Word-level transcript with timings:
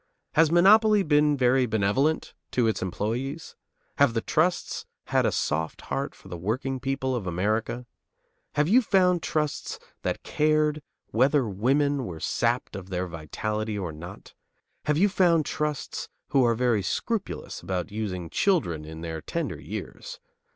Has 0.33 0.51
monopoly 0.51 1.03
been 1.03 1.37
very 1.37 1.67
benevolent 1.67 2.33
to 2.53 2.65
its 2.65 2.81
employees? 2.81 3.55
Have 3.97 4.15
the 4.15 4.21
trusts 4.21 4.87
had 5.09 5.27
a 5.27 5.31
soft 5.31 5.81
heart 5.93 6.15
for 6.15 6.27
the 6.27 6.39
working 6.39 6.79
people 6.79 7.15
of 7.15 7.27
America? 7.27 7.85
Have 8.53 8.67
you 8.67 8.81
found 8.81 9.21
trusts 9.21 9.77
that 10.01 10.23
cared 10.23 10.81
whether 11.11 11.47
women 11.47 12.03
were 12.07 12.19
sapped 12.19 12.75
of 12.75 12.89
their 12.89 13.05
vitality 13.07 13.77
or 13.77 13.91
not? 13.91 14.33
Have 14.85 14.97
you 14.97 15.07
found 15.07 15.45
trusts 15.45 16.09
who 16.29 16.43
are 16.43 16.55
very 16.55 16.81
scrupulous 16.81 17.61
about 17.61 17.91
using 17.91 18.31
children 18.31 18.85
in 18.85 19.01
their 19.01 19.21
tender 19.21 19.61
years? 19.61 20.19